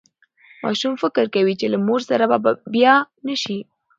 ماشوم 0.63 0.93
فکر 1.03 1.25
کوي 1.35 1.53
چې 1.59 1.65
له 1.73 1.77
مور 1.87 1.99
سره 2.09 2.25
به 2.43 2.51
بیا 2.73 2.93
نه 3.27 3.35
شي. 3.43 3.57